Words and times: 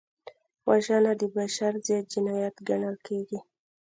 وژنه 0.67 1.13
د 1.21 1.23
بشر 1.35 1.73
ضد 1.87 2.05
جنایت 2.13 2.55
ګڼل 2.67 2.95
کېږي 3.07 3.39